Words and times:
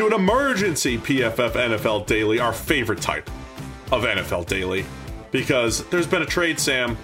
into 0.00 0.14
an 0.14 0.18
emergency 0.18 0.96
PFF 0.96 1.50
NFL 1.52 2.06
Daily, 2.06 2.38
our 2.40 2.54
favorite 2.54 3.02
type 3.02 3.28
of 3.92 4.04
NFL 4.04 4.46
Daily, 4.46 4.86
because 5.30 5.84
there's 5.90 6.06
been 6.06 6.22
a 6.22 6.26
trade, 6.26 6.58
Sam, 6.58 6.96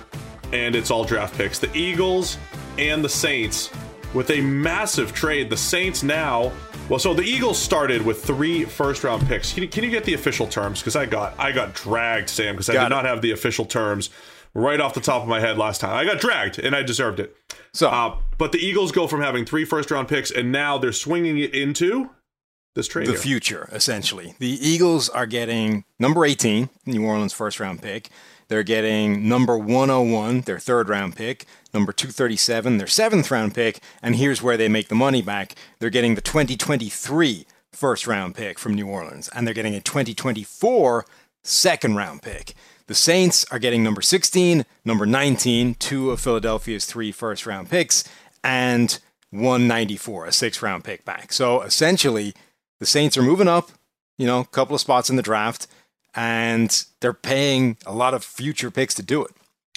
and 0.52 0.74
it's 0.74 0.90
all 0.90 1.04
draft 1.04 1.36
picks. 1.36 1.58
The 1.58 1.74
Eagles 1.76 2.38
and 2.78 3.04
the 3.04 3.08
Saints 3.08 3.70
with 4.14 4.30
a 4.30 4.40
massive 4.40 5.12
trade. 5.12 5.50
The 5.50 5.58
Saints 5.58 6.02
now, 6.02 6.50
well, 6.88 6.98
so 6.98 7.12
the 7.12 7.22
Eagles 7.22 7.58
started 7.58 8.00
with 8.00 8.24
three 8.24 8.64
first 8.64 9.04
round 9.04 9.26
picks. 9.28 9.52
Can 9.52 9.64
you, 9.64 9.68
can 9.68 9.84
you 9.84 9.90
get 9.90 10.04
the 10.04 10.14
official 10.14 10.46
terms? 10.46 10.80
Because 10.80 10.96
I 10.96 11.04
got 11.04 11.38
I 11.38 11.52
got 11.52 11.74
dragged, 11.74 12.30
Sam, 12.30 12.54
because 12.54 12.70
I 12.70 12.72
Got 12.74 12.84
did 12.84 12.86
it. 12.86 12.96
not 12.96 13.04
have 13.04 13.20
the 13.20 13.32
official 13.32 13.66
terms 13.66 14.08
right 14.54 14.80
off 14.80 14.94
the 14.94 15.00
top 15.02 15.20
of 15.20 15.28
my 15.28 15.40
head 15.40 15.58
last 15.58 15.82
time. 15.82 15.92
I 15.94 16.06
got 16.06 16.18
dragged, 16.18 16.58
and 16.58 16.74
I 16.74 16.82
deserved 16.82 17.20
it. 17.20 17.36
So, 17.74 17.88
Uh, 17.90 18.16
but 18.38 18.52
the 18.52 18.58
Eagles 18.58 18.90
go 18.90 19.06
from 19.06 19.20
having 19.20 19.44
three 19.44 19.66
first 19.66 19.90
round 19.90 20.08
picks, 20.08 20.30
and 20.30 20.50
now 20.50 20.78
they're 20.78 20.92
swinging 20.92 21.36
it 21.38 21.52
into 21.54 22.08
this 22.76 22.86
trade. 22.86 23.08
the 23.08 23.12
here. 23.12 23.20
future, 23.20 23.68
essentially. 23.72 24.36
The 24.38 24.50
Eagles 24.50 25.08
are 25.08 25.26
getting 25.26 25.84
number 25.98 26.24
18, 26.24 26.68
New 26.84 27.04
Orleans 27.04 27.32
first 27.32 27.58
round 27.58 27.82
pick. 27.82 28.08
They're 28.48 28.62
getting 28.62 29.28
number 29.28 29.58
101, 29.58 30.42
their 30.42 30.60
third 30.60 30.88
round 30.88 31.16
pick. 31.16 31.46
Number 31.74 31.92
237, 31.92 32.78
their 32.78 32.86
seventh 32.86 33.30
round 33.30 33.54
pick. 33.54 33.80
And 34.00 34.14
here's 34.14 34.40
where 34.40 34.56
they 34.56 34.68
make 34.68 34.88
the 34.88 34.94
money 34.94 35.22
back. 35.22 35.56
They're 35.80 35.90
getting 35.90 36.14
the 36.14 36.20
2023 36.20 37.46
first 37.72 38.06
round 38.06 38.36
pick 38.36 38.58
from 38.58 38.74
New 38.74 38.86
Orleans. 38.86 39.28
And 39.34 39.46
they're 39.46 39.54
getting 39.54 39.74
a 39.74 39.80
2024 39.80 41.06
second 41.42 41.96
round 41.96 42.22
pick. 42.22 42.54
The 42.86 42.94
Saints 42.94 43.44
are 43.50 43.58
getting 43.58 43.82
number 43.82 44.00
16, 44.00 44.64
number 44.84 45.06
19, 45.06 45.74
two 45.74 46.12
of 46.12 46.20
Philadelphia's 46.20 46.84
three 46.84 47.10
first 47.10 47.44
round 47.44 47.68
picks, 47.68 48.04
and 48.44 49.00
194, 49.30 50.26
a 50.26 50.32
six 50.32 50.62
round 50.62 50.84
pick 50.84 51.04
back. 51.04 51.32
So 51.32 51.62
essentially, 51.62 52.32
the 52.80 52.86
Saints 52.86 53.16
are 53.16 53.22
moving 53.22 53.48
up, 53.48 53.70
you 54.18 54.26
know, 54.26 54.40
a 54.40 54.44
couple 54.44 54.74
of 54.74 54.80
spots 54.80 55.10
in 55.10 55.16
the 55.16 55.22
draft, 55.22 55.66
and 56.14 56.84
they're 57.00 57.12
paying 57.12 57.76
a 57.86 57.92
lot 57.92 58.14
of 58.14 58.24
future 58.24 58.70
picks 58.70 58.94
to 58.94 59.02
do 59.02 59.24
it. 59.24 59.30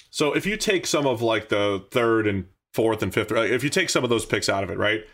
So 0.09 0.33
if 0.33 0.45
you 0.45 0.57
take 0.57 0.87
some 0.87 1.05
of 1.05 1.21
like 1.21 1.49
the 1.49 1.85
third 1.91 2.27
and 2.27 2.45
fourth 2.73 3.01
and 3.03 3.13
fifth, 3.13 3.31
if 3.31 3.63
you 3.63 3.69
take 3.69 3.89
some 3.89 4.03
of 4.03 4.09
those 4.09 4.25
picks 4.25 4.49
out 4.49 4.63
of 4.63 4.69
it, 4.69 4.77
right? 4.77 5.05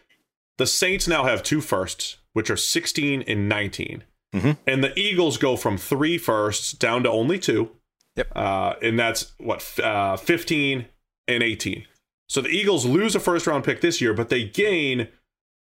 The 0.57 0.67
Saints 0.67 1.07
now 1.07 1.25
have 1.25 1.43
two 1.43 1.61
firsts, 1.61 2.17
which 2.33 2.49
are 2.49 2.57
16 2.57 3.23
and 3.23 3.49
19. 3.49 4.03
Mhm. 4.33 4.57
And 4.67 4.83
the 4.83 4.97
Eagles 4.97 5.37
go 5.37 5.55
from 5.57 5.77
three 5.77 6.17
firsts 6.17 6.71
down 6.71 7.03
to 7.03 7.09
only 7.09 7.39
two. 7.39 7.71
Yep. 8.15 8.31
Uh, 8.35 8.73
and 8.81 8.97
that's 8.97 9.33
what, 9.37 9.77
uh, 9.79 10.15
15 10.17 10.87
and 11.27 11.43
18. 11.43 11.85
So 12.27 12.41
the 12.41 12.49
Eagles 12.49 12.85
lose 12.85 13.15
a 13.15 13.19
first 13.19 13.47
round 13.47 13.63
pick 13.63 13.81
this 13.81 13.99
year, 14.01 14.13
but 14.13 14.29
they 14.29 14.43
gain 14.43 15.09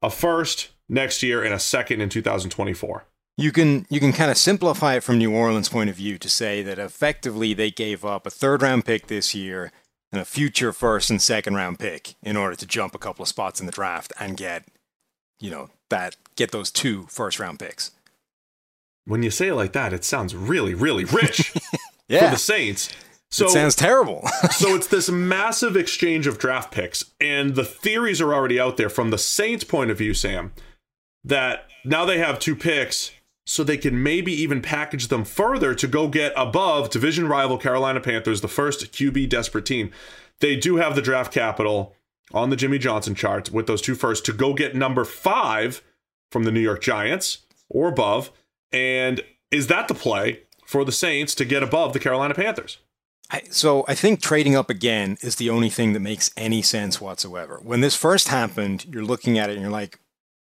a 0.02 0.10
first 0.10 0.68
next 0.90 1.22
year 1.22 1.42
and 1.42 1.54
a 1.54 1.58
second 1.58 2.00
in 2.00 2.08
2024. 2.08 3.06
You 3.36 3.52
can 3.52 3.86
you 3.88 4.00
can 4.00 4.12
kind 4.12 4.30
of 4.30 4.36
simplify 4.36 4.96
it 4.96 5.02
from 5.02 5.16
New 5.16 5.34
Orleans' 5.34 5.70
point 5.70 5.88
of 5.88 5.96
view 5.96 6.18
to 6.18 6.28
say 6.28 6.62
that 6.62 6.78
effectively 6.78 7.54
they 7.54 7.70
gave 7.70 8.04
up 8.04 8.26
a 8.26 8.30
third 8.30 8.60
round 8.60 8.84
pick 8.84 9.06
this 9.06 9.34
year 9.34 9.72
and 10.12 10.20
a 10.20 10.26
future 10.26 10.72
first 10.72 11.08
and 11.08 11.22
second 11.22 11.54
round 11.54 11.78
pick 11.78 12.14
in 12.22 12.36
order 12.36 12.56
to 12.56 12.66
jump 12.66 12.94
a 12.94 12.98
couple 12.98 13.22
of 13.22 13.28
spots 13.28 13.60
in 13.60 13.66
the 13.66 13.72
draft 13.72 14.12
and 14.18 14.36
get, 14.36 14.64
you 15.38 15.50
know, 15.50 15.70
that 15.88 16.16
get 16.36 16.50
those 16.50 16.70
two 16.70 17.06
first 17.08 17.38
round 17.38 17.58
picks. 17.58 17.92
When 19.06 19.22
you 19.22 19.30
say 19.30 19.48
it 19.48 19.54
like 19.54 19.72
that, 19.72 19.92
it 19.92 20.04
sounds 20.04 20.34
really, 20.34 20.74
really 20.74 21.04
rich 21.04 21.54
yeah. 22.08 22.24
for 22.26 22.30
the 22.32 22.38
Saints. 22.38 22.90
So 23.30 23.46
it 23.46 23.50
sounds 23.50 23.76
terrible. 23.76 24.26
so 24.50 24.74
it's 24.74 24.88
this 24.88 25.08
massive 25.08 25.76
exchange 25.76 26.26
of 26.26 26.36
draft 26.36 26.72
picks, 26.72 27.04
and 27.20 27.54
the 27.54 27.64
theories 27.64 28.20
are 28.20 28.34
already 28.34 28.58
out 28.58 28.76
there 28.76 28.90
from 28.90 29.10
the 29.10 29.18
Saints' 29.18 29.64
point 29.64 29.90
of 29.90 29.98
view, 29.98 30.14
Sam, 30.14 30.52
that 31.24 31.66
now 31.84 32.04
they 32.04 32.18
have 32.18 32.38
two 32.38 32.56
picks, 32.56 33.12
so 33.46 33.64
they 33.64 33.76
can 33.76 34.02
maybe 34.02 34.32
even 34.32 34.62
package 34.62 35.08
them 35.08 35.24
further 35.24 35.74
to 35.74 35.88
go 35.88 36.08
get 36.08 36.32
above 36.36 36.90
division 36.90 37.26
rival 37.26 37.58
Carolina 37.58 38.00
Panthers, 38.00 38.40
the 38.40 38.48
first 38.48 38.92
QB 38.92 39.28
desperate 39.28 39.66
team. 39.66 39.90
They 40.40 40.56
do 40.56 40.76
have 40.76 40.94
the 40.94 41.02
draft 41.02 41.32
capital 41.32 41.94
on 42.32 42.50
the 42.50 42.56
Jimmy 42.56 42.78
Johnson 42.78 43.14
chart 43.14 43.50
with 43.50 43.66
those 43.66 43.82
two 43.82 43.94
first 43.94 44.24
to 44.26 44.32
go 44.32 44.54
get 44.54 44.74
number 44.74 45.04
five 45.04 45.82
from 46.30 46.44
the 46.44 46.52
New 46.52 46.60
York 46.60 46.80
Giants 46.80 47.38
or 47.68 47.88
above. 47.88 48.30
And 48.72 49.22
is 49.50 49.66
that 49.66 49.88
the 49.88 49.94
play 49.94 50.42
for 50.64 50.84
the 50.84 50.92
Saints 50.92 51.34
to 51.36 51.44
get 51.44 51.62
above 51.62 51.92
the 51.92 51.98
Carolina 51.98 52.34
Panthers? 52.34 52.78
I, 53.32 53.42
so 53.50 53.84
I 53.86 53.94
think 53.94 54.20
trading 54.20 54.56
up 54.56 54.70
again 54.70 55.16
is 55.22 55.36
the 55.36 55.50
only 55.50 55.70
thing 55.70 55.92
that 55.92 56.00
makes 56.00 56.30
any 56.36 56.62
sense 56.62 57.00
whatsoever. 57.00 57.60
When 57.62 57.80
this 57.80 57.94
first 57.94 58.28
happened, 58.28 58.86
you're 58.86 59.04
looking 59.04 59.38
at 59.38 59.50
it 59.50 59.52
and 59.52 59.62
you're 59.62 59.70
like, 59.70 59.99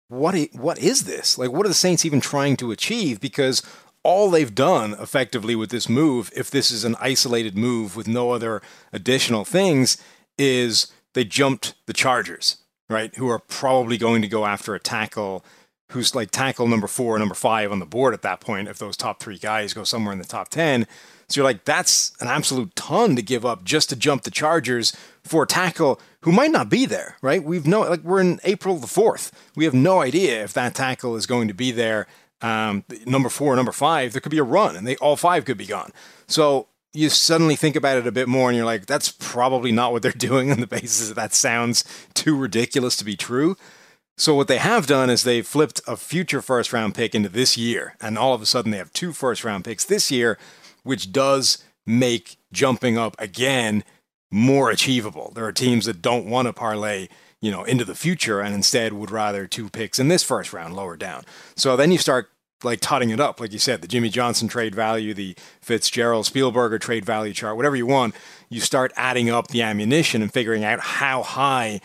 what 0.08 0.36
i- 0.36 0.50
what 0.54 0.78
is 0.80 1.04
this? 1.04 1.38
Like 1.38 1.52
what 1.52 1.66
are 1.66 1.70
the 1.70 1.76
Saints 1.76 2.06
even 2.06 2.22
trying 2.22 2.58
to 2.58 2.72
achieve 2.72 3.20
because 3.20 3.62
all 4.04 4.30
they've 4.30 4.54
done 4.54 4.94
effectively 5.00 5.56
with 5.56 5.72
this 5.72 5.90
move, 5.90 6.32
if 6.36 6.52
this 6.52 6.70
is 6.70 6.84
an 6.84 6.96
isolated 7.00 7.58
move 7.58 7.96
with 7.96 8.08
no 8.08 8.32
other 8.32 8.62
additional 8.94 9.44
things, 9.46 9.98
is 10.38 10.88
they 11.14 11.24
jumped 11.24 11.74
the 11.88 11.94
Chargers, 11.94 12.58
right? 12.90 13.16
Who 13.16 13.28
are 13.30 13.40
probably 13.40 13.98
going 13.98 14.22
to 14.22 14.28
go 14.28 14.46
after 14.46 14.76
a 14.76 14.80
tackle 14.80 15.44
who's 15.92 16.14
like 16.16 16.30
tackle 16.32 16.68
number 16.68 16.88
four, 16.88 17.18
number 17.18 17.36
five 17.36 17.72
on 17.72 17.80
the 17.80 17.86
board 17.86 18.14
at 18.14 18.22
that 18.24 18.42
point 18.42 18.68
if 18.68 18.78
those 18.78 18.98
top 18.98 19.20
three 19.20 19.38
guys 19.38 19.74
go 19.74 19.84
somewhere 19.84 20.14
in 20.14 20.20
the 20.20 20.26
top 20.26 20.50
10. 20.50 20.88
So 21.30 21.40
you're 21.42 21.46
like, 21.50 21.66
that's 21.66 22.12
an 22.20 22.28
absolute 22.28 22.76
ton 22.76 23.16
to 23.16 23.22
give 23.22 23.46
up 23.46 23.64
just 23.64 23.90
to 23.90 23.96
jump 23.96 24.24
the 24.24 24.32
Chargers 24.32 24.96
for 25.24 25.44
a 25.44 25.48
tackle 25.48 26.00
who 26.26 26.32
might 26.32 26.50
not 26.50 26.70
be 26.70 26.88
there, 26.88 27.18
right? 27.22 27.44
We've 27.44 27.68
no, 27.68 27.82
like, 27.82 28.02
we're 28.02 28.20
in 28.20 28.40
April 28.44 28.78
the 28.78 28.88
4th. 28.88 29.32
We 29.56 29.64
have 29.66 29.76
no 29.76 30.02
idea 30.02 30.44
if 30.44 30.54
that 30.54 30.74
tackle 30.74 31.16
is 31.16 31.28
going 31.28 31.48
to 31.48 31.54
be 31.54 31.72
there. 31.72 32.08
Um, 32.42 32.84
number 33.06 33.30
four, 33.30 33.56
number 33.56 33.72
five, 33.72 34.12
there 34.12 34.22
could 34.22 34.32
be 34.32 34.40
a 34.40 34.44
run 34.44 34.76
and 34.76 34.88
they 34.88 34.96
all 34.98 35.16
five 35.16 35.46
could 35.46 35.58
be 35.58 35.68
gone. 35.68 35.92
So 36.28 36.68
you 36.94 37.10
suddenly 37.10 37.56
think 37.56 37.76
about 37.76 37.98
it 37.98 38.08
a 38.08 38.12
bit 38.12 38.28
more 38.28 38.50
and 38.50 38.58
you're 38.58 38.66
like, 38.66 38.88
that's 38.88 39.12
probably 39.12 39.72
not 39.72 39.92
what 39.92 40.02
they're 40.02 40.12
doing 40.18 40.52
on 40.52 40.62
the 40.62 40.68
basis 40.68 41.10
that 41.10 41.16
that 41.16 41.34
sounds 41.36 41.84
too 42.16 42.36
ridiculous 42.36 42.98
to 42.98 43.06
be 43.06 43.16
true. 43.16 43.56
So 44.18 44.34
what 44.34 44.48
they 44.48 44.58
have 44.58 44.88
done 44.88 45.12
is 45.12 45.24
they've 45.24 45.46
flipped 45.46 45.80
a 45.86 45.96
future 45.96 46.42
first 46.42 46.74
round 46.74 46.96
pick 46.96 47.14
into 47.14 47.30
this 47.30 47.56
year, 47.56 47.98
and 48.02 48.18
all 48.18 48.34
of 48.34 48.42
a 48.42 48.46
sudden 48.48 48.72
they 48.72 48.78
have 48.78 48.94
two 48.94 49.12
first 49.14 49.44
round 49.44 49.64
picks 49.64 49.86
this 49.86 50.10
year, 50.10 50.40
which 50.84 51.12
does 51.12 51.64
make 51.86 52.38
jumping 52.52 52.98
up 52.98 53.16
again 53.20 53.84
more 54.32 54.70
achievable. 54.70 55.32
There 55.36 55.46
are 55.46 55.52
teams 55.52 55.86
that 55.86 56.02
don't 56.02 56.26
want 56.26 56.48
to 56.48 56.54
parlay, 56.54 57.08
you 57.42 57.52
know, 57.52 57.64
into 57.64 57.86
the 57.86 57.96
future 57.96 58.42
and 58.42 58.54
instead 58.54 58.94
would 58.94 59.12
rather 59.12 59.48
two 59.48 59.70
picks 59.70 60.00
in 60.00 60.08
this 60.08 60.24
first 60.24 60.54
round 60.54 60.76
lower 60.76 60.98
down. 60.98 61.24
So 61.56 61.76
then 61.76 61.92
you 61.92 61.98
start 61.98 62.30
like 62.64 62.80
totting 62.80 63.10
it 63.10 63.20
up, 63.20 63.40
like 63.40 63.54
you 63.54 63.60
said, 63.60 63.82
the 63.82 63.88
Jimmy 63.88 64.10
Johnson 64.10 64.48
trade 64.48 64.74
value, 64.74 65.14
the 65.14 65.36
Fitzgerald 65.62 66.26
Spielberger 66.26 66.80
trade 66.80 67.06
value 67.06 67.34
chart, 67.34 67.56
whatever 67.56 67.76
you 67.76 67.86
want. 67.86 68.16
You 68.50 68.62
start 68.62 68.92
adding 68.96 69.30
up 69.30 69.50
the 69.50 69.62
ammunition 69.62 70.22
and 70.22 70.34
figuring 70.34 70.64
out 70.64 70.80
how 70.80 71.24
high 71.24 71.82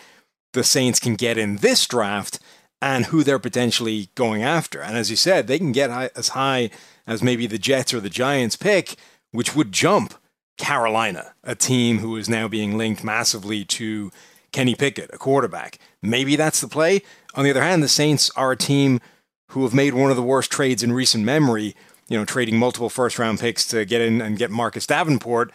the 0.52 0.64
Saints 0.64 0.98
can 0.98 1.14
get 1.14 1.38
in 1.38 1.56
this 1.56 1.86
draft 1.86 2.40
and 2.82 3.06
who 3.06 3.22
they're 3.22 3.38
potentially 3.38 4.08
going 4.14 4.42
after. 4.42 4.80
And 4.80 4.96
as 4.96 5.10
you 5.10 5.16
said, 5.16 5.46
they 5.46 5.58
can 5.58 5.72
get 5.72 5.90
high, 5.90 6.10
as 6.16 6.28
high 6.28 6.70
as 7.06 7.22
maybe 7.22 7.46
the 7.46 7.58
Jets 7.58 7.92
or 7.92 8.00
the 8.00 8.08
Giants 8.08 8.56
pick, 8.56 8.96
which 9.32 9.54
would 9.54 9.72
jump 9.72 10.14
Carolina, 10.60 11.32
a 11.42 11.54
team 11.54 11.98
who 11.98 12.16
is 12.16 12.28
now 12.28 12.46
being 12.46 12.76
linked 12.76 13.02
massively 13.02 13.64
to 13.64 14.12
Kenny 14.52 14.74
Pickett, 14.74 15.10
a 15.12 15.16
quarterback. 15.16 15.78
Maybe 16.02 16.36
that's 16.36 16.60
the 16.60 16.68
play. 16.68 17.00
On 17.34 17.44
the 17.44 17.50
other 17.50 17.62
hand, 17.62 17.82
the 17.82 17.88
Saints 17.88 18.30
are 18.36 18.52
a 18.52 18.56
team 18.56 19.00
who 19.48 19.62
have 19.62 19.72
made 19.72 19.94
one 19.94 20.10
of 20.10 20.16
the 20.16 20.22
worst 20.22 20.52
trades 20.52 20.82
in 20.82 20.92
recent 20.92 21.24
memory, 21.24 21.74
you 22.08 22.18
know, 22.18 22.26
trading 22.26 22.58
multiple 22.58 22.90
first 22.90 23.18
round 23.18 23.40
picks 23.40 23.66
to 23.68 23.86
get 23.86 24.02
in 24.02 24.20
and 24.20 24.36
get 24.36 24.50
Marcus 24.50 24.86
Davenport. 24.86 25.50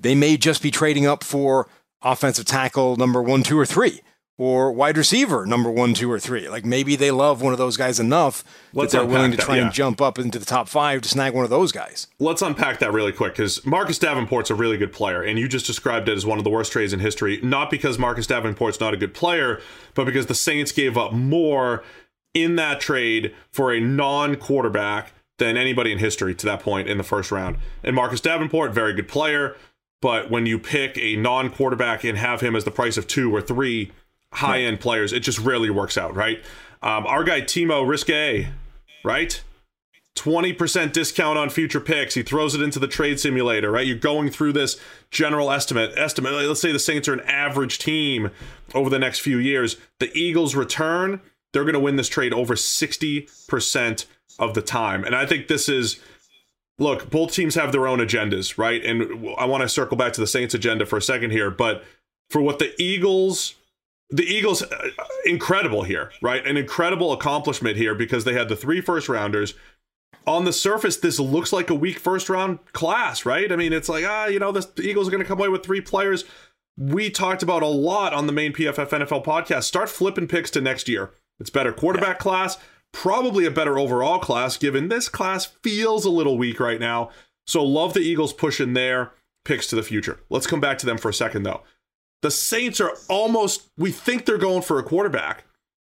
They 0.00 0.16
may 0.16 0.36
just 0.36 0.60
be 0.60 0.72
trading 0.72 1.06
up 1.06 1.22
for 1.22 1.68
offensive 2.02 2.44
tackle 2.44 2.96
number 2.96 3.22
one, 3.22 3.44
two, 3.44 3.58
or 3.58 3.66
three 3.66 4.00
or 4.38 4.70
wide 4.70 4.96
receiver 4.96 5.44
number 5.44 5.68
one, 5.70 5.92
two, 5.92 6.10
or 6.10 6.18
three. 6.18 6.48
Like 6.48 6.64
maybe 6.64 6.94
they 6.96 7.10
love 7.10 7.42
one 7.42 7.52
of 7.52 7.58
those 7.58 7.76
guys 7.76 7.98
enough 7.98 8.44
Let's 8.72 8.92
that 8.92 8.98
they're 8.98 9.06
willing 9.06 9.32
to 9.32 9.36
try 9.36 9.56
that, 9.56 9.60
yeah. 9.60 9.66
and 9.66 9.74
jump 9.74 10.00
up 10.00 10.18
into 10.18 10.38
the 10.38 10.46
top 10.46 10.68
five 10.68 11.02
to 11.02 11.08
snag 11.08 11.34
one 11.34 11.44
of 11.44 11.50
those 11.50 11.72
guys. 11.72 12.06
Let's 12.20 12.40
unpack 12.40 12.78
that 12.78 12.92
really 12.92 13.12
quick 13.12 13.34
because 13.34 13.66
Marcus 13.66 13.98
Davenport's 13.98 14.50
a 14.50 14.54
really 14.54 14.78
good 14.78 14.92
player, 14.92 15.22
and 15.22 15.38
you 15.38 15.48
just 15.48 15.66
described 15.66 16.08
it 16.08 16.16
as 16.16 16.24
one 16.24 16.38
of 16.38 16.44
the 16.44 16.50
worst 16.50 16.72
trades 16.72 16.92
in 16.92 17.00
history. 17.00 17.40
Not 17.42 17.68
because 17.68 17.98
Marcus 17.98 18.26
Davenport's 18.26 18.80
not 18.80 18.94
a 18.94 18.96
good 18.96 19.12
player, 19.12 19.60
but 19.94 20.04
because 20.04 20.26
the 20.26 20.34
Saints 20.34 20.70
gave 20.72 20.96
up 20.96 21.12
more 21.12 21.82
in 22.32 22.54
that 22.56 22.80
trade 22.80 23.34
for 23.50 23.72
a 23.72 23.80
non-quarterback 23.80 25.12
than 25.38 25.56
anybody 25.56 25.90
in 25.90 25.98
history 25.98 26.34
to 26.34 26.46
that 26.46 26.60
point 26.60 26.88
in 26.88 26.98
the 26.98 27.04
first 27.04 27.32
round. 27.32 27.56
And 27.82 27.96
Marcus 27.96 28.20
Davenport, 28.20 28.72
very 28.72 28.92
good 28.92 29.08
player, 29.08 29.56
but 30.00 30.30
when 30.30 30.46
you 30.46 30.58
pick 30.58 30.96
a 30.98 31.16
non-quarterback 31.16 32.04
and 32.04 32.18
have 32.18 32.40
him 32.40 32.54
as 32.54 32.64
the 32.64 32.70
price 32.70 32.96
of 32.96 33.08
two 33.08 33.34
or 33.34 33.40
three 33.40 33.90
high 34.32 34.60
end 34.60 34.80
players. 34.80 35.12
It 35.12 35.20
just 35.20 35.38
rarely 35.38 35.70
works 35.70 35.96
out, 35.98 36.14
right? 36.14 36.42
Um, 36.82 37.06
our 37.06 37.24
guy 37.24 37.40
Timo 37.40 37.84
Riske, 37.84 38.48
right? 39.04 39.42
20% 40.14 40.92
discount 40.92 41.38
on 41.38 41.48
future 41.48 41.80
picks. 41.80 42.14
He 42.14 42.22
throws 42.22 42.54
it 42.54 42.60
into 42.60 42.80
the 42.80 42.88
trade 42.88 43.20
simulator, 43.20 43.70
right? 43.70 43.86
You're 43.86 43.96
going 43.96 44.30
through 44.30 44.52
this 44.52 44.78
general 45.10 45.50
estimate. 45.50 45.92
Estimate. 45.96 46.32
Let's 46.32 46.60
say 46.60 46.72
the 46.72 46.78
Saints 46.78 47.08
are 47.08 47.12
an 47.12 47.20
average 47.20 47.78
team 47.78 48.30
over 48.74 48.90
the 48.90 48.98
next 48.98 49.20
few 49.20 49.38
years. 49.38 49.76
The 50.00 50.10
Eagles 50.18 50.56
return, 50.56 51.20
they're 51.52 51.62
going 51.62 51.74
to 51.74 51.80
win 51.80 51.96
this 51.96 52.08
trade 52.08 52.32
over 52.32 52.54
60% 52.54 54.06
of 54.40 54.54
the 54.54 54.62
time. 54.62 55.04
And 55.04 55.14
I 55.14 55.24
think 55.24 55.46
this 55.46 55.68
is 55.68 56.00
look, 56.78 57.10
both 57.10 57.32
teams 57.32 57.54
have 57.54 57.72
their 57.72 57.86
own 57.86 57.98
agendas, 57.98 58.56
right? 58.58 58.84
And 58.84 59.34
I 59.36 59.44
want 59.44 59.62
to 59.62 59.68
circle 59.68 59.96
back 59.96 60.12
to 60.14 60.20
the 60.20 60.26
Saints 60.26 60.54
agenda 60.54 60.86
for 60.86 60.96
a 60.96 61.02
second 61.02 61.30
here, 61.30 61.50
but 61.50 61.84
for 62.30 62.40
what 62.40 62.58
the 62.58 62.72
Eagles 62.80 63.54
the 64.10 64.24
Eagles, 64.24 64.62
uh, 64.62 64.88
incredible 65.26 65.82
here, 65.82 66.10
right? 66.22 66.46
An 66.46 66.56
incredible 66.56 67.12
accomplishment 67.12 67.76
here 67.76 67.94
because 67.94 68.24
they 68.24 68.32
had 68.32 68.48
the 68.48 68.56
three 68.56 68.80
first 68.80 69.08
rounders. 69.08 69.54
On 70.26 70.44
the 70.44 70.52
surface, 70.52 70.96
this 70.96 71.18
looks 71.18 71.52
like 71.52 71.70
a 71.70 71.74
weak 71.74 71.98
first 71.98 72.28
round 72.28 72.58
class, 72.72 73.26
right? 73.26 73.50
I 73.50 73.56
mean, 73.56 73.72
it's 73.72 73.88
like, 73.88 74.04
ah, 74.06 74.26
you 74.26 74.38
know, 74.38 74.52
the 74.52 74.66
Eagles 74.80 75.08
are 75.08 75.10
going 75.10 75.22
to 75.22 75.28
come 75.28 75.38
away 75.38 75.48
with 75.48 75.64
three 75.64 75.80
players. 75.80 76.24
We 76.76 77.10
talked 77.10 77.42
about 77.42 77.62
a 77.62 77.66
lot 77.66 78.14
on 78.14 78.26
the 78.26 78.32
main 78.32 78.52
PFF 78.52 78.88
NFL 78.90 79.24
podcast. 79.24 79.64
Start 79.64 79.88
flipping 79.88 80.28
picks 80.28 80.50
to 80.52 80.60
next 80.60 80.88
year. 80.88 81.12
It's 81.40 81.50
better 81.50 81.72
quarterback 81.72 82.16
yeah. 82.16 82.22
class, 82.22 82.58
probably 82.92 83.46
a 83.46 83.50
better 83.50 83.78
overall 83.78 84.18
class, 84.18 84.56
given 84.56 84.88
this 84.88 85.08
class 85.08 85.46
feels 85.46 86.04
a 86.04 86.10
little 86.10 86.38
weak 86.38 86.60
right 86.60 86.80
now. 86.80 87.10
So, 87.46 87.64
love 87.64 87.94
the 87.94 88.00
Eagles 88.00 88.32
pushing 88.32 88.74
their 88.74 89.12
picks 89.44 89.66
to 89.68 89.76
the 89.76 89.82
future. 89.82 90.20
Let's 90.28 90.46
come 90.46 90.60
back 90.60 90.78
to 90.78 90.86
them 90.86 90.98
for 90.98 91.08
a 91.08 91.14
second, 91.14 91.44
though 91.44 91.62
the 92.22 92.30
Saints 92.30 92.80
are 92.80 92.92
almost, 93.08 93.68
we 93.76 93.90
think 93.90 94.24
they're 94.24 94.38
going 94.38 94.62
for 94.62 94.78
a 94.78 94.82
quarterback. 94.82 95.44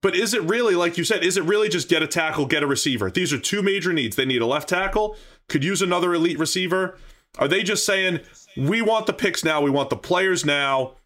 But 0.03 0.17
is 0.17 0.35
it 0.35 0.43
really, 0.43 0.75
like 0.75 0.99
you 0.99 1.05
said, 1.05 1.23
is 1.23 1.37
it 1.37 1.45
really 1.45 1.69
just 1.69 1.89
get 1.89 2.03
a 2.03 2.09
tackle, 2.09 2.47
get 2.47 2.63
a 2.63 2.67
receiver? 2.67 3.11
These 3.11 3.33
are 3.33 3.39
two 3.39 3.63
major 3.63 3.93
needs. 3.93 4.17
They 4.17 4.25
need 4.25 4.43
a 4.43 4.47
left 4.47 4.69
tackle, 4.69 5.17
could 5.49 5.63
use 5.63 5.81
another 5.81 6.13
elite 6.13 6.39
receiver. 6.39 6.99
Are 7.39 7.49
they 7.49 7.63
just 7.63 7.87
saying, 7.87 8.21
we 8.57 8.83
want 8.83 9.07
the 9.07 9.13
picks 9.13 9.45
now, 9.45 9.61
we 9.61 9.71
want 9.71 9.91
the 9.91 9.97
players 9.97 10.45
now, 10.45 10.97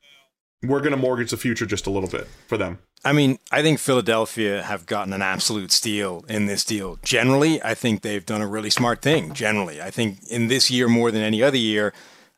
we're 0.63 0.81
going 0.81 0.93
to 0.93 0.97
mortgage 0.97 1.31
the 1.31 1.37
future 1.37 1.67
just 1.67 1.87
a 1.87 1.91
little 1.91 2.09
bit 2.09 2.27
for 2.49 2.57
them? 2.57 2.79
I 3.05 3.13
mean, 3.13 3.39
I 3.53 3.63
think 3.63 3.79
Philadelphia 3.79 4.63
have 4.63 4.87
gotten 4.87 5.13
an 5.13 5.23
absolute 5.23 5.71
steal 5.71 6.25
in 6.29 6.47
this 6.47 6.65
deal. 6.65 6.99
Generally, 7.05 7.63
I 7.63 7.75
think 7.75 8.01
they've 8.01 8.25
done 8.25 8.43
a 8.43 8.49
really 8.49 8.71
smart 8.71 9.03
thing. 9.03 9.33
Generally, 9.33 9.81
I 9.81 9.91
think 9.91 10.19
in 10.29 10.49
this 10.49 10.71
year 10.71 10.89
more 10.89 11.11
than 11.11 11.23
any 11.23 11.43
other 11.43 11.59
year, 11.59 11.93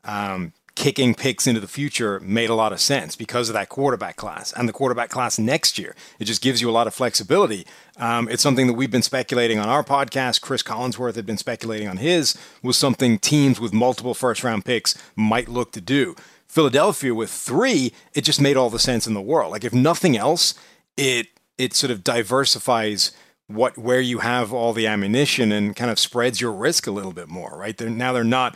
um, 0.04 0.52
kicking 0.78 1.12
picks 1.12 1.48
into 1.48 1.60
the 1.60 1.66
future 1.66 2.20
made 2.20 2.48
a 2.48 2.54
lot 2.54 2.72
of 2.72 2.78
sense 2.78 3.16
because 3.16 3.48
of 3.48 3.52
that 3.52 3.68
quarterback 3.68 4.14
class 4.14 4.52
and 4.52 4.68
the 4.68 4.72
quarterback 4.72 5.10
class 5.10 5.36
next 5.36 5.76
year. 5.76 5.96
It 6.20 6.26
just 6.26 6.40
gives 6.40 6.60
you 6.60 6.70
a 6.70 6.76
lot 6.78 6.86
of 6.86 6.94
flexibility. 6.94 7.66
Um, 7.96 8.28
it's 8.28 8.44
something 8.44 8.68
that 8.68 8.74
we've 8.74 8.90
been 8.90 9.02
speculating 9.02 9.58
on 9.58 9.68
our 9.68 9.82
podcast. 9.82 10.40
Chris 10.40 10.62
Collinsworth 10.62 11.16
had 11.16 11.26
been 11.26 11.36
speculating 11.36 11.88
on 11.88 11.96
his, 11.96 12.38
was 12.62 12.76
something 12.76 13.18
teams 13.18 13.58
with 13.58 13.72
multiple 13.72 14.14
first 14.14 14.44
round 14.44 14.64
picks 14.64 14.96
might 15.16 15.48
look 15.48 15.72
to 15.72 15.80
do. 15.80 16.14
Philadelphia 16.46 17.12
with 17.12 17.28
three, 17.28 17.92
it 18.14 18.22
just 18.22 18.40
made 18.40 18.56
all 18.56 18.70
the 18.70 18.78
sense 18.78 19.08
in 19.08 19.14
the 19.14 19.20
world. 19.20 19.50
Like 19.50 19.64
if 19.64 19.74
nothing 19.74 20.16
else, 20.16 20.54
it 20.96 21.26
it 21.58 21.74
sort 21.74 21.90
of 21.90 22.04
diversifies 22.04 23.10
what 23.48 23.76
where 23.76 24.00
you 24.00 24.20
have 24.20 24.52
all 24.52 24.72
the 24.72 24.86
ammunition 24.86 25.50
and 25.50 25.74
kind 25.74 25.90
of 25.90 25.98
spreads 25.98 26.40
your 26.40 26.52
risk 26.52 26.86
a 26.86 26.92
little 26.92 27.12
bit 27.12 27.26
more, 27.28 27.58
right? 27.58 27.76
They're, 27.76 27.90
now 27.90 28.12
they're 28.12 28.22
not 28.22 28.54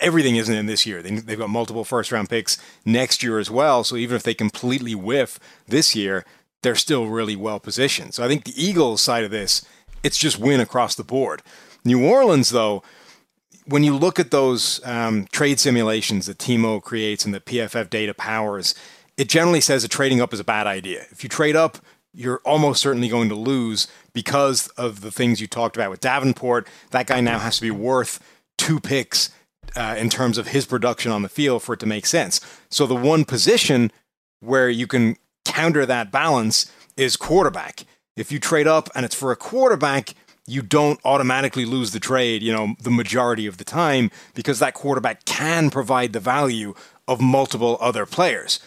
everything 0.00 0.36
isn't 0.36 0.54
in 0.54 0.66
this 0.66 0.86
year. 0.86 1.02
They, 1.02 1.14
have 1.14 1.38
got 1.38 1.50
multiple 1.50 1.84
first 1.84 2.12
round 2.12 2.28
picks 2.28 2.58
next 2.84 3.22
year 3.22 3.38
as 3.38 3.50
well. 3.50 3.84
So 3.84 3.96
even 3.96 4.16
if 4.16 4.22
they 4.22 4.34
completely 4.34 4.94
whiff 4.94 5.38
this 5.66 5.94
year, 5.94 6.24
they're 6.62 6.74
still 6.74 7.06
really 7.06 7.36
well 7.36 7.60
positioned. 7.60 8.14
So 8.14 8.24
I 8.24 8.28
think 8.28 8.44
the 8.44 8.62
Eagles 8.62 9.02
side 9.02 9.24
of 9.24 9.30
this, 9.30 9.64
it's 10.02 10.18
just 10.18 10.38
win 10.38 10.60
across 10.60 10.94
the 10.94 11.04
board. 11.04 11.42
New 11.84 12.06
Orleans, 12.06 12.50
though, 12.50 12.82
when 13.66 13.84
you 13.84 13.96
look 13.96 14.18
at 14.18 14.30
those 14.30 14.84
um, 14.86 15.26
trade 15.32 15.60
simulations 15.60 16.26
that 16.26 16.38
Timo 16.38 16.82
creates 16.82 17.24
and 17.24 17.34
the 17.34 17.40
PFF 17.40 17.90
data 17.90 18.14
powers, 18.14 18.74
it 19.16 19.28
generally 19.28 19.60
says 19.60 19.82
that 19.82 19.90
trading 19.90 20.20
up 20.20 20.32
is 20.32 20.40
a 20.40 20.44
bad 20.44 20.66
idea. 20.66 21.04
If 21.10 21.22
you 21.22 21.28
trade 21.28 21.56
up, 21.56 21.78
you're 22.12 22.40
almost 22.44 22.80
certainly 22.80 23.08
going 23.08 23.28
to 23.28 23.34
lose 23.34 23.88
because 24.12 24.68
of 24.68 25.00
the 25.00 25.10
things 25.10 25.40
you 25.40 25.46
talked 25.46 25.76
about 25.76 25.90
with 25.90 26.00
Davenport. 26.00 26.68
That 26.90 27.06
guy 27.06 27.20
now 27.20 27.38
has 27.38 27.56
to 27.56 27.62
be 27.62 27.70
worth 27.70 28.20
two 28.56 28.80
picks 28.80 29.30
uh, 29.76 29.94
in 29.98 30.10
terms 30.10 30.38
of 30.38 30.48
his 30.48 30.66
production 30.66 31.12
on 31.12 31.22
the 31.22 31.28
field 31.28 31.62
for 31.62 31.74
it 31.74 31.80
to 31.80 31.86
make 31.86 32.06
sense. 32.06 32.40
So 32.70 32.86
the 32.86 32.94
one 32.94 33.24
position 33.24 33.90
where 34.40 34.68
you 34.68 34.86
can 34.86 35.16
counter 35.44 35.86
that 35.86 36.10
balance 36.10 36.70
is 36.96 37.16
quarterback. 37.16 37.84
If 38.16 38.30
you 38.30 38.38
trade 38.38 38.66
up 38.66 38.88
and 38.94 39.04
it's 39.04 39.14
for 39.14 39.32
a 39.32 39.36
quarterback, 39.36 40.14
you 40.46 40.62
don't 40.62 41.00
automatically 41.04 41.64
lose 41.64 41.92
the 41.92 42.00
trade, 42.00 42.42
you 42.42 42.52
know, 42.52 42.76
the 42.80 42.90
majority 42.90 43.46
of 43.46 43.56
the 43.56 43.64
time 43.64 44.10
because 44.34 44.58
that 44.58 44.74
quarterback 44.74 45.24
can 45.24 45.70
provide 45.70 46.12
the 46.12 46.20
value 46.20 46.74
of 47.08 47.20
multiple 47.20 47.78
other 47.80 48.06
players. 48.06 48.60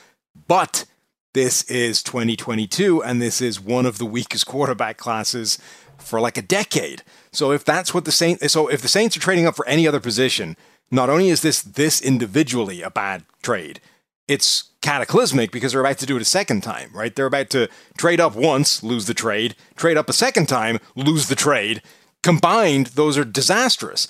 But 0.48 0.86
this 1.34 1.64
is 1.64 2.02
2022 2.02 3.04
and 3.04 3.22
this 3.22 3.42
is 3.42 3.62
one 3.62 3.86
of 3.86 4.00
the 4.00 4.06
weakest 4.06 4.48
quarterback 4.48 4.98
classes 4.98 5.60
for 5.98 6.20
like 6.20 6.38
a 6.38 6.42
decade. 6.42 7.04
So 7.32 7.52
if 7.52 7.64
that's 7.64 7.94
what 7.94 8.06
the 8.06 8.12
Saints 8.12 8.52
so 8.52 8.68
if 8.68 8.82
the 8.82 8.88
Saints 8.88 9.16
are 9.16 9.20
trading 9.20 9.46
up 9.46 9.56
for 9.56 9.68
any 9.68 9.88
other 9.88 10.00
position, 10.00 10.58
not 10.92 11.10
only 11.10 11.30
is 11.30 11.42
this 11.42 11.62
this 11.62 12.01
individually 12.01 12.81
a 12.81 12.89
bad 12.89 13.24
trade, 13.42 13.80
it's 14.28 14.72
cataclysmic 14.81 15.51
because 15.51 15.72
they're 15.72 15.81
about 15.81 15.98
to 16.00 16.06
do 16.06 16.16
it 16.16 16.22
a 16.22 16.25
second 16.25 16.62
time, 16.62 16.89
right? 16.94 17.16
They're 17.16 17.25
about 17.25 17.50
to 17.51 17.69
trade 17.98 18.19
up 18.19 18.36
once, 18.36 18.84
lose 18.84 19.06
the 19.06 19.13
trade, 19.13 19.56
trade 19.75 19.98
up 19.98 20.10
a 20.10 20.13
second 20.13 20.48
time, 20.48 20.80
lose 20.95 21.28
the 21.28 21.36
trade. 21.36 21.81
Combined, 22.24 22.88
those 22.88 23.18
are 23.18 23.25
disastrous. 23.25 24.07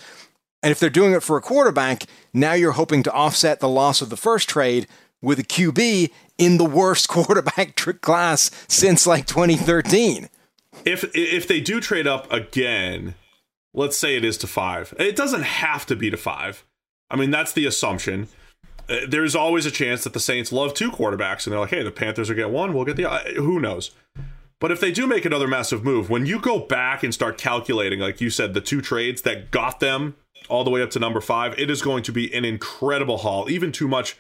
And 0.64 0.72
if 0.72 0.80
they're 0.80 0.90
doing 0.90 1.14
it 1.14 1.24
for 1.24 1.38
a 1.38 1.42
quarterback, 1.42 2.04
now 2.34 2.54
you're 2.54 2.72
hoping 2.74 3.04
to 3.04 3.12
offset 3.12 3.60
the 3.60 3.70
loss 3.70 4.02
of 4.02 4.10
the 4.10 4.18
first 4.18 4.50
trade 4.50 4.88
with 5.22 5.40
a 5.40 5.44
QB 5.44 6.12
in 6.38 6.58
the 6.58 6.66
worst 6.66 7.08
quarterback 7.10 7.76
class 8.02 8.52
since 8.68 9.08
like 9.08 9.26
2013. 9.28 10.30
If 10.86 11.06
if 11.16 11.48
they 11.48 11.60
do 11.60 11.80
trade 11.80 12.08
up 12.08 12.32
again, 12.32 13.16
let's 13.74 13.98
say 13.98 14.16
it 14.16 14.24
is 14.24 14.38
to 14.40 14.48
5. 14.48 14.96
It 15.00 15.16
doesn't 15.16 15.44
have 15.44 15.86
to 15.88 15.96
be 15.96 16.10
to 16.12 16.18
5. 16.18 16.64
I 17.10 17.16
mean, 17.16 17.32
that's 17.32 17.54
the 17.54 17.66
assumption. 17.66 18.28
Uh, 18.90 19.00
there's 19.08 19.36
always 19.36 19.66
a 19.66 19.72
chance 19.72 20.04
that 20.04 20.14
the 20.14 20.20
Saints 20.20 20.52
love 20.52 20.74
two 20.74 20.92
quarterbacks 20.92 21.46
and 21.46 21.54
they're 21.54 21.60
like, 21.60 21.70
hey, 21.70 21.84
the 21.84 21.92
Panthers 21.92 22.30
will 22.30 22.36
get 22.36 22.50
one, 22.50 22.74
we'll 22.74 22.86
get 22.86 22.96
the. 22.96 23.10
Uh, 23.10 23.24
who 23.36 23.60
knows? 23.60 23.92
But 24.60 24.72
if 24.72 24.80
they 24.80 24.92
do 24.92 25.06
make 25.06 25.26
another 25.26 25.48
massive 25.48 25.84
move, 25.84 26.10
when 26.10 26.26
you 26.26 26.40
go 26.40 26.60
back 26.60 27.04
and 27.04 27.14
start 27.14 27.38
calculating, 27.38 28.00
like 28.00 28.22
you 28.22 28.30
said, 28.30 28.54
the 28.54 28.62
two 28.62 28.82
trades 28.82 29.22
that 29.22 29.52
got 29.52 29.80
them 29.80 30.16
all 30.50 30.64
the 30.64 30.72
way 30.72 30.82
up 30.82 30.90
to 30.92 31.00
number 31.00 31.22
five, 31.22 31.58
it 31.60 31.70
is 31.70 31.82
going 31.82 32.02
to 32.04 32.12
be 32.12 32.34
an 32.34 32.44
incredible 32.44 33.20
haul, 33.20 33.50
even 33.50 33.72
too 33.72 33.88
much 33.88 34.18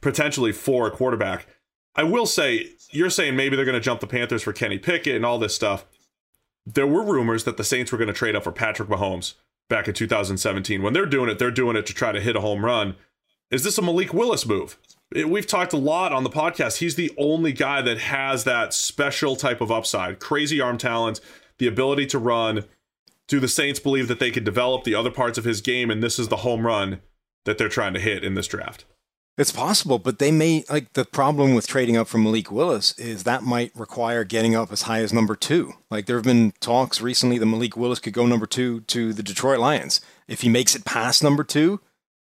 potentially 0.00 0.50
for 0.50 0.88
a 0.88 0.90
quarterback. 0.90 1.46
I 1.94 2.02
will 2.02 2.26
say, 2.26 2.70
you're 2.90 3.10
saying 3.10 3.36
maybe 3.36 3.54
they're 3.54 3.64
going 3.64 3.74
to 3.74 3.80
jump 3.80 4.00
the 4.00 4.06
Panthers 4.06 4.42
for 4.42 4.52
Kenny 4.52 4.78
Pickett 4.78 5.14
and 5.14 5.24
all 5.24 5.38
this 5.38 5.54
stuff. 5.54 5.84
There 6.66 6.86
were 6.86 7.04
rumors 7.04 7.44
that 7.44 7.56
the 7.56 7.64
Saints 7.64 7.92
were 7.92 7.98
going 7.98 8.08
to 8.08 8.14
trade 8.14 8.34
up 8.34 8.44
for 8.44 8.52
Patrick 8.52 8.88
Mahomes 8.88 9.34
back 9.68 9.88
in 9.88 9.94
2017. 9.94 10.82
When 10.82 10.92
they're 10.92 11.06
doing 11.06 11.30
it, 11.30 11.38
they're 11.38 11.50
doing 11.50 11.76
it 11.76 11.86
to 11.86 11.94
try 11.94 12.12
to 12.12 12.20
hit 12.20 12.36
a 12.36 12.40
home 12.40 12.64
run. 12.64 12.96
Is 13.50 13.64
this 13.64 13.78
a 13.78 13.82
Malik 13.82 14.12
Willis 14.12 14.46
move? 14.46 14.78
It, 15.14 15.28
we've 15.30 15.46
talked 15.46 15.72
a 15.72 15.78
lot 15.78 16.12
on 16.12 16.24
the 16.24 16.30
podcast. 16.30 16.78
He's 16.78 16.96
the 16.96 17.12
only 17.16 17.52
guy 17.52 17.80
that 17.82 17.98
has 17.98 18.44
that 18.44 18.74
special 18.74 19.36
type 19.36 19.60
of 19.60 19.70
upside, 19.70 20.20
crazy 20.20 20.60
arm 20.60 20.78
talent, 20.78 21.20
the 21.58 21.66
ability 21.66 22.06
to 22.06 22.18
run. 22.18 22.64
Do 23.26 23.40
the 23.40 23.48
Saints 23.48 23.80
believe 23.80 24.08
that 24.08 24.20
they 24.20 24.30
could 24.30 24.44
develop 24.44 24.84
the 24.84 24.94
other 24.94 25.10
parts 25.10 25.38
of 25.38 25.44
his 25.44 25.60
game, 25.60 25.90
and 25.90 26.02
this 26.02 26.18
is 26.18 26.28
the 26.28 26.36
home 26.36 26.66
run 26.66 27.00
that 27.44 27.58
they're 27.58 27.68
trying 27.68 27.94
to 27.94 28.00
hit 28.00 28.24
in 28.24 28.34
this 28.34 28.46
draft? 28.46 28.84
It's 29.38 29.52
possible, 29.52 30.00
but 30.00 30.18
they 30.18 30.32
may 30.32 30.64
like 30.68 30.94
the 30.94 31.04
problem 31.04 31.54
with 31.54 31.68
trading 31.68 31.96
up 31.96 32.08
for 32.08 32.18
Malik 32.18 32.50
Willis 32.50 32.98
is 32.98 33.22
that 33.22 33.44
might 33.44 33.70
require 33.76 34.24
getting 34.24 34.56
up 34.56 34.72
as 34.72 34.82
high 34.82 34.98
as 34.98 35.12
number 35.12 35.36
two. 35.36 35.74
Like 35.92 36.06
there 36.06 36.16
have 36.16 36.24
been 36.24 36.52
talks 36.58 37.00
recently 37.00 37.38
that 37.38 37.46
Malik 37.46 37.76
Willis 37.76 38.00
could 38.00 38.12
go 38.12 38.26
number 38.26 38.46
two 38.46 38.80
to 38.80 39.12
the 39.12 39.22
Detroit 39.22 39.60
Lions. 39.60 40.00
If 40.26 40.40
he 40.40 40.48
makes 40.48 40.74
it 40.74 40.84
past 40.84 41.22
number 41.22 41.44
two, 41.44 41.80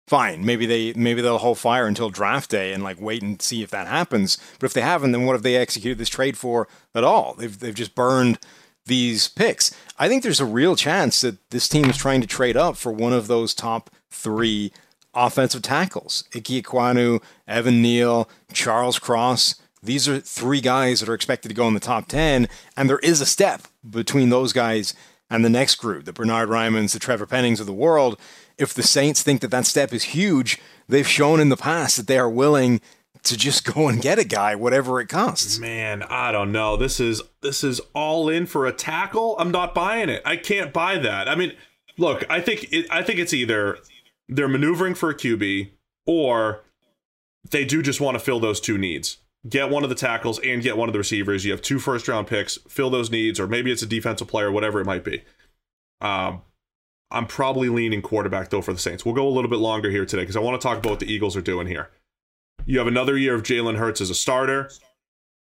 fine. 0.06 0.44
Maybe 0.46 0.66
they 0.66 0.92
maybe 0.92 1.20
they'll 1.20 1.38
hold 1.38 1.58
fire 1.58 1.88
until 1.88 2.10
draft 2.10 2.48
day 2.48 2.72
and 2.72 2.84
like 2.84 3.00
wait 3.00 3.22
and 3.22 3.42
see 3.42 3.64
if 3.64 3.70
that 3.70 3.88
happens. 3.88 4.38
But 4.60 4.66
if 4.66 4.72
they 4.72 4.80
haven't, 4.80 5.10
then 5.10 5.26
what 5.26 5.32
have 5.32 5.42
they 5.42 5.56
executed 5.56 5.98
this 5.98 6.08
trade 6.08 6.38
for 6.38 6.68
at 6.94 7.02
all? 7.02 7.34
They've 7.34 7.58
they've 7.58 7.74
just 7.74 7.96
burned 7.96 8.38
these 8.86 9.26
picks. 9.26 9.74
I 9.98 10.06
think 10.06 10.22
there's 10.22 10.38
a 10.38 10.44
real 10.44 10.76
chance 10.76 11.22
that 11.22 11.50
this 11.50 11.68
team 11.68 11.90
is 11.90 11.96
trying 11.96 12.20
to 12.20 12.28
trade 12.28 12.56
up 12.56 12.76
for 12.76 12.92
one 12.92 13.12
of 13.12 13.26
those 13.26 13.52
top 13.52 13.90
three 14.10 14.72
offensive 15.14 15.62
tackles. 15.62 16.24
Ike 16.34 16.44
Ekwonu, 16.44 17.22
Evan 17.46 17.82
Neal, 17.82 18.28
Charles 18.52 18.98
Cross. 18.98 19.56
These 19.82 20.08
are 20.08 20.20
three 20.20 20.60
guys 20.60 21.00
that 21.00 21.08
are 21.08 21.14
expected 21.14 21.48
to 21.48 21.54
go 21.54 21.66
in 21.66 21.74
the 21.74 21.80
top 21.80 22.06
10, 22.06 22.48
and 22.76 22.90
there 22.90 22.98
is 22.98 23.20
a 23.20 23.26
step 23.26 23.62
between 23.88 24.28
those 24.28 24.52
guys 24.52 24.92
and 25.30 25.44
the 25.44 25.48
next 25.48 25.76
group, 25.76 26.04
the 26.04 26.12
Bernhard 26.12 26.48
Raimanns, 26.48 26.92
the 26.92 26.98
Trevor 26.98 27.24
Pennings 27.24 27.60
of 27.60 27.66
the 27.66 27.72
world. 27.72 28.18
If 28.58 28.74
the 28.74 28.82
Saints 28.82 29.22
think 29.22 29.40
that 29.40 29.50
that 29.52 29.64
step 29.64 29.94
is 29.94 30.02
huge, 30.02 30.58
they've 30.88 31.08
shown 31.08 31.40
in 31.40 31.48
the 31.48 31.56
past 31.56 31.96
that 31.96 32.08
they 32.08 32.18
are 32.18 32.28
willing 32.28 32.80
to 33.22 33.36
just 33.36 33.64
go 33.74 33.88
and 33.88 34.02
get 34.02 34.18
a 34.18 34.24
guy, 34.24 34.54
whatever 34.54 35.00
it 35.00 35.08
costs. 35.08 35.58
Man, 35.58 36.02
I 36.02 36.32
don't 36.32 36.52
know. 36.52 36.76
This 36.76 37.00
is 37.00 37.22
this 37.40 37.64
is 37.64 37.80
all 37.94 38.28
in 38.28 38.46
for 38.46 38.66
a 38.66 38.72
tackle. 38.72 39.36
I'm 39.38 39.50
not 39.50 39.74
buying 39.74 40.08
it. 40.08 40.20
I 40.26 40.36
can't 40.36 40.72
buy 40.72 40.98
that. 40.98 41.28
I 41.28 41.36
mean, 41.36 41.52
look, 41.96 42.24
I 42.28 42.40
think 42.40 42.70
it, 42.72 42.86
I 42.90 43.02
think 43.02 43.18
it's 43.18 43.32
either 43.32 43.78
they're 44.30 44.48
maneuvering 44.48 44.94
for 44.94 45.10
a 45.10 45.14
QB 45.14 45.70
or 46.06 46.62
they 47.50 47.64
do 47.64 47.82
just 47.82 48.00
want 48.00 48.14
to 48.14 48.24
fill 48.24 48.40
those 48.40 48.60
two 48.60 48.78
needs. 48.78 49.18
Get 49.48 49.70
one 49.70 49.82
of 49.82 49.88
the 49.88 49.96
tackles 49.96 50.38
and 50.40 50.62
get 50.62 50.76
one 50.76 50.88
of 50.88 50.92
the 50.92 50.98
receivers. 50.98 51.44
You 51.44 51.52
have 51.52 51.62
two 51.62 51.78
first 51.78 52.06
round 52.08 52.26
picks, 52.26 52.58
fill 52.68 52.90
those 52.90 53.10
needs, 53.10 53.40
or 53.40 53.46
maybe 53.46 53.72
it's 53.72 53.82
a 53.82 53.86
defensive 53.86 54.28
player, 54.28 54.52
whatever 54.52 54.80
it 54.80 54.86
might 54.86 55.04
be. 55.04 55.24
Um, 56.00 56.42
I'm 57.10 57.26
probably 57.26 57.68
leaning 57.68 58.02
quarterback 58.02 58.50
though 58.50 58.62
for 58.62 58.72
the 58.72 58.78
Saints. 58.78 59.04
We'll 59.04 59.14
go 59.14 59.26
a 59.26 59.30
little 59.30 59.50
bit 59.50 59.58
longer 59.58 59.90
here 59.90 60.06
today 60.06 60.22
because 60.22 60.36
I 60.36 60.40
want 60.40 60.60
to 60.60 60.64
talk 60.64 60.78
about 60.78 60.90
what 60.90 61.00
the 61.00 61.12
Eagles 61.12 61.36
are 61.36 61.42
doing 61.42 61.66
here. 61.66 61.90
You 62.66 62.78
have 62.78 62.86
another 62.86 63.16
year 63.16 63.34
of 63.34 63.42
Jalen 63.42 63.78
Hurts 63.78 64.00
as 64.00 64.10
a 64.10 64.14
starter. 64.14 64.70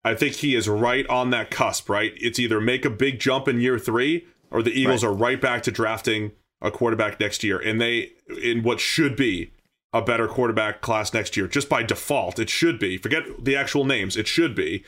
I 0.04 0.14
think 0.14 0.34
he 0.34 0.54
is 0.54 0.68
right 0.68 1.06
on 1.06 1.30
that 1.30 1.50
cusp, 1.50 1.88
right? 1.88 2.12
It's 2.16 2.38
either 2.38 2.60
make 2.60 2.84
a 2.84 2.90
big 2.90 3.18
jump 3.18 3.48
in 3.48 3.60
year 3.60 3.78
three 3.78 4.26
or 4.50 4.62
the 4.62 4.72
Eagles 4.72 5.02
right. 5.02 5.10
are 5.10 5.14
right 5.14 5.40
back 5.40 5.62
to 5.62 5.70
drafting 5.70 6.32
a 6.64 6.70
quarterback 6.70 7.20
next 7.20 7.44
year. 7.44 7.58
And 7.58 7.80
they, 7.80 8.12
in 8.42 8.64
what 8.64 8.80
should 8.80 9.14
be 9.14 9.52
a 9.92 10.02
better 10.02 10.26
quarterback 10.26 10.80
class 10.80 11.14
next 11.14 11.36
year, 11.36 11.46
just 11.46 11.68
by 11.68 11.84
default, 11.84 12.40
it 12.40 12.50
should 12.50 12.80
be. 12.80 12.96
Forget 12.96 13.44
the 13.44 13.54
actual 13.54 13.84
names, 13.84 14.16
it 14.16 14.26
should 14.26 14.56
be. 14.56 14.82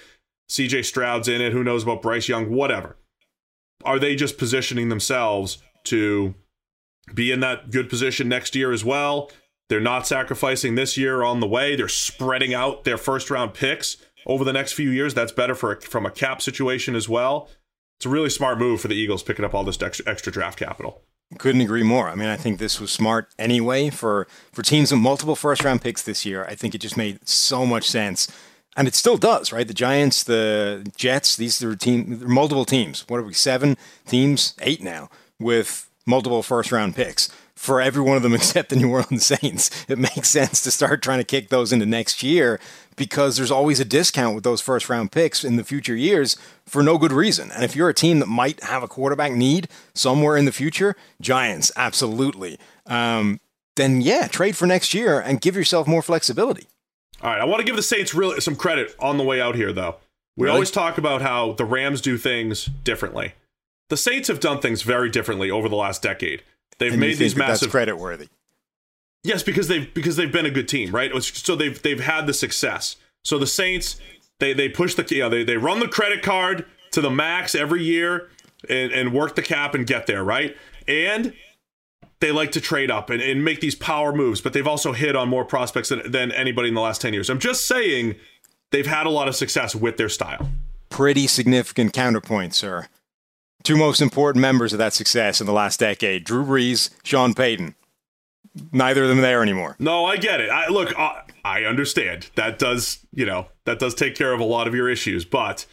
CJ 0.50 0.84
Stroud's 0.84 1.28
in 1.28 1.40
it. 1.40 1.52
Who 1.52 1.62
knows 1.62 1.82
about 1.82 2.02
Bryce 2.02 2.28
Young? 2.28 2.50
Whatever. 2.50 2.96
Are 3.84 3.98
they 3.98 4.16
just 4.16 4.38
positioning 4.38 4.88
themselves 4.88 5.58
to 5.84 6.34
be 7.14 7.30
in 7.30 7.40
that 7.40 7.70
good 7.70 7.88
position 7.88 8.28
next 8.28 8.56
year 8.56 8.72
as 8.72 8.84
well? 8.84 9.30
They're 9.68 9.80
not 9.80 10.06
sacrificing 10.06 10.74
this 10.74 10.96
year 10.96 11.22
on 11.22 11.40
the 11.40 11.48
way. 11.48 11.76
They're 11.76 11.88
spreading 11.88 12.54
out 12.54 12.84
their 12.84 12.96
first 12.96 13.30
round 13.30 13.54
picks 13.54 13.96
over 14.24 14.44
the 14.44 14.52
next 14.52 14.72
few 14.72 14.90
years. 14.90 15.14
That's 15.14 15.32
better 15.32 15.54
for 15.54 15.80
from 15.80 16.06
a 16.06 16.10
cap 16.10 16.40
situation 16.40 16.94
as 16.94 17.08
well. 17.08 17.48
It's 17.98 18.06
a 18.06 18.10
really 18.10 18.30
smart 18.30 18.58
move 18.58 18.80
for 18.80 18.88
the 18.88 18.94
Eagles 18.94 19.22
picking 19.22 19.44
up 19.44 19.54
all 19.54 19.64
this 19.64 19.80
extra, 19.80 20.08
extra 20.08 20.32
draft 20.32 20.58
capital. 20.58 21.02
Couldn't 21.38 21.60
agree 21.60 21.82
more. 21.82 22.08
I 22.08 22.14
mean, 22.14 22.28
I 22.28 22.36
think 22.36 22.58
this 22.58 22.80
was 22.80 22.92
smart 22.92 23.28
anyway 23.38 23.90
for 23.90 24.28
for 24.52 24.62
teams 24.62 24.92
with 24.92 25.00
multiple 25.00 25.34
first 25.34 25.64
round 25.64 25.82
picks 25.82 26.02
this 26.02 26.24
year. 26.24 26.44
I 26.44 26.54
think 26.54 26.74
it 26.74 26.78
just 26.78 26.96
made 26.96 27.28
so 27.28 27.66
much 27.66 27.88
sense. 27.90 28.28
And 28.76 28.86
it 28.86 28.94
still 28.94 29.16
does, 29.16 29.52
right? 29.52 29.66
The 29.66 29.74
Giants, 29.74 30.22
the 30.22 30.86
Jets, 30.96 31.34
these 31.36 31.62
are 31.64 31.74
team 31.74 32.22
multiple 32.26 32.64
teams. 32.64 33.04
What 33.08 33.18
are 33.18 33.24
we? 33.24 33.32
Seven 33.32 33.76
teams, 34.06 34.54
eight 34.60 34.82
now 34.82 35.10
with 35.40 35.90
multiple 36.06 36.42
first 36.42 36.70
round 36.70 36.94
picks 36.94 37.28
for 37.56 37.80
every 37.80 38.02
one 38.02 38.16
of 38.16 38.22
them 38.22 38.34
except 38.36 38.68
the 38.68 38.76
New 38.76 38.90
Orleans 38.90 39.26
Saints. 39.26 39.70
It 39.88 39.98
makes 39.98 40.28
sense 40.28 40.62
to 40.62 40.70
start 40.70 41.02
trying 41.02 41.18
to 41.18 41.24
kick 41.24 41.48
those 41.48 41.72
into 41.72 41.86
next 41.86 42.22
year 42.22 42.60
because 42.94 43.36
there's 43.36 43.50
always 43.50 43.80
a 43.80 43.84
discount 43.84 44.34
with 44.34 44.44
those 44.44 44.60
first 44.60 44.88
round 44.88 45.10
picks 45.12 45.42
in 45.42 45.56
the 45.56 45.64
future 45.64 45.96
years 45.96 46.36
for 46.66 46.82
no 46.82 46.98
good 46.98 47.12
reason. 47.12 47.50
And 47.50 47.64
if 47.64 47.74
you're 47.74 47.88
a 47.88 47.94
team 47.94 48.20
that 48.20 48.28
might 48.28 48.62
have 48.62 48.82
a 48.82 48.88
quarterback 48.88 49.32
need 49.32 49.68
somewhere 49.94 50.36
in 50.36 50.44
the 50.44 50.52
future, 50.52 50.94
Giants, 51.20 51.72
absolutely. 51.76 52.58
Um, 52.86 53.40
then 53.76 54.00
yeah, 54.00 54.26
trade 54.26 54.56
for 54.56 54.66
next 54.66 54.94
year 54.94 55.20
and 55.20 55.40
give 55.40 55.56
yourself 55.56 55.86
more 55.86 56.02
flexibility. 56.02 56.66
All 57.22 57.30
right, 57.30 57.40
I 57.40 57.44
want 57.44 57.60
to 57.60 57.66
give 57.66 57.76
the 57.76 57.82
Saints 57.82 58.14
really 58.14 58.40
some 58.40 58.56
credit 58.56 58.94
on 58.98 59.16
the 59.16 59.24
way 59.24 59.40
out 59.40 59.54
here, 59.54 59.72
though. 59.72 59.96
We 60.36 60.44
really? 60.44 60.54
always 60.54 60.70
talk 60.70 60.98
about 60.98 61.22
how 61.22 61.52
the 61.52 61.64
Rams 61.64 62.02
do 62.02 62.18
things 62.18 62.66
differently. 62.66 63.32
The 63.88 63.96
Saints 63.96 64.28
have 64.28 64.40
done 64.40 64.60
things 64.60 64.82
very 64.82 65.08
differently 65.08 65.50
over 65.50 65.68
the 65.68 65.76
last 65.76 66.02
decade. 66.02 66.42
They've 66.78 66.92
and 66.92 67.00
made 67.00 67.18
these 67.18 67.36
massive 67.36 67.70
credit 67.70 67.96
worthy. 67.96 68.28
Yes, 69.22 69.42
because 69.42 69.68
they've 69.68 69.92
because 69.92 70.16
they've 70.16 70.30
been 70.30 70.46
a 70.46 70.50
good 70.50 70.68
team, 70.68 70.94
right? 70.94 71.10
So 71.22 71.56
they've 71.56 71.80
they've 71.80 72.00
had 72.00 72.26
the 72.26 72.34
success. 72.34 72.96
So 73.24 73.38
the 73.38 73.46
Saints 73.46 74.00
they 74.38 74.52
they 74.52 74.68
push 74.68 74.94
the 74.94 75.06
you 75.14 75.22
know, 75.22 75.28
they 75.28 75.44
they 75.44 75.56
run 75.56 75.80
the 75.80 75.88
credit 75.88 76.22
card 76.22 76.64
to 76.92 77.00
the 77.00 77.10
max 77.10 77.54
every 77.54 77.82
year 77.82 78.28
and, 78.68 78.92
and 78.92 79.12
work 79.12 79.34
the 79.34 79.42
cap 79.42 79.74
and 79.74 79.86
get 79.86 80.06
there, 80.06 80.22
right? 80.22 80.56
And 80.86 81.34
they 82.20 82.32
like 82.32 82.52
to 82.52 82.60
trade 82.60 82.90
up 82.90 83.10
and, 83.10 83.20
and 83.20 83.44
make 83.44 83.60
these 83.60 83.74
power 83.74 84.12
moves, 84.12 84.40
but 84.40 84.52
they've 84.52 84.66
also 84.66 84.92
hit 84.92 85.14
on 85.16 85.28
more 85.28 85.44
prospects 85.44 85.90
than, 85.90 86.10
than 86.10 86.32
anybody 86.32 86.68
in 86.68 86.74
the 86.74 86.80
last 86.80 87.02
10 87.02 87.12
years. 87.12 87.28
I'm 87.28 87.38
just 87.38 87.66
saying 87.66 88.14
they've 88.70 88.86
had 88.86 89.06
a 89.06 89.10
lot 89.10 89.28
of 89.28 89.36
success 89.36 89.74
with 89.74 89.98
their 89.98 90.08
style. 90.08 90.48
Pretty 90.88 91.26
significant 91.26 91.92
counterpoint, 91.92 92.54
sir 92.54 92.88
two 93.62 93.76
most 93.76 94.00
important 94.00 94.40
members 94.40 94.72
of 94.72 94.78
that 94.78 94.92
success 94.92 95.40
in 95.40 95.46
the 95.46 95.52
last 95.52 95.80
decade 95.80 96.24
Drew 96.24 96.44
Brees, 96.44 96.90
Sean 97.02 97.34
Payton. 97.34 97.74
Neither 98.72 99.02
of 99.02 99.08
them 99.10 99.20
there 99.20 99.42
anymore. 99.42 99.76
No, 99.78 100.06
I 100.06 100.16
get 100.16 100.40
it. 100.40 100.48
I, 100.48 100.68
look, 100.68 100.98
I, 100.98 101.22
I 101.44 101.64
understand. 101.64 102.30
That 102.36 102.58
does, 102.58 103.06
you 103.12 103.26
know, 103.26 103.48
that 103.66 103.78
does 103.78 103.94
take 103.94 104.14
care 104.14 104.32
of 104.32 104.40
a 104.40 104.44
lot 104.44 104.66
of 104.66 104.74
your 104.74 104.88
issues. 104.88 105.26
But 105.26 105.66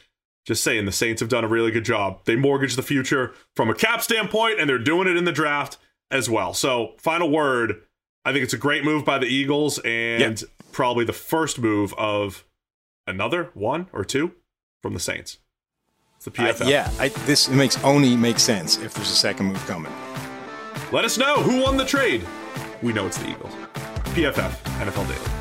just 0.46 0.64
saying, 0.64 0.86
the 0.86 0.92
Saints 0.92 1.22
have 1.22 1.30
done 1.30 1.46
a 1.46 1.48
really 1.48 1.72
good 1.72 1.86
job. 1.86 2.20
They 2.26 2.36
mortgage 2.36 2.76
the 2.76 2.84
future 2.84 3.34
from 3.56 3.70
a 3.70 3.74
cap 3.74 4.02
standpoint, 4.02 4.60
and 4.60 4.70
they're 4.70 4.80
doing 4.80 5.08
it 5.08 5.16
in 5.16 5.24
the 5.24 5.32
draft 5.32 5.78
as 6.12 6.30
well. 6.30 6.54
So, 6.54 6.96
final 6.98 7.30
word 7.30 7.82
I 8.26 8.32
think 8.32 8.44
it's 8.44 8.54
a 8.54 8.58
great 8.58 8.86
move 8.86 9.04
by 9.04 9.18
the 9.18 9.26
Eagles, 9.26 9.80
and 9.80 10.42
yep. 10.42 10.50
probably 10.72 11.04
the 11.04 11.14
first 11.14 11.60
move 11.60 11.94
of 11.96 12.46
another 13.06 13.50
one 13.54 13.88
or 13.92 14.06
two 14.06 14.34
from 14.82 14.94
the 14.94 15.00
Saints. 15.00 15.40
It's 16.26 16.38
the 16.38 16.44
PFF. 16.44 16.66
Uh, 16.66 16.70
yeah, 16.70 16.90
I, 17.00 17.10
this 17.10 17.50
makes 17.50 17.84
only 17.84 18.16
makes 18.16 18.44
sense 18.44 18.78
if 18.78 18.94
there's 18.94 19.12
a 19.12 19.16
second 19.16 19.48
move 19.48 19.66
coming. 19.66 19.92
Let 20.94 21.04
us 21.04 21.18
know 21.18 21.36
who 21.36 21.62
won 21.62 21.76
the 21.76 21.86
trade. 21.86 22.26
We 22.82 22.94
know 22.94 23.08
it's 23.08 23.18
the 23.18 23.30
Eagles. 23.30 23.54
PFF 24.16 24.52
NFL 24.80 25.08
Daily. 25.08 25.33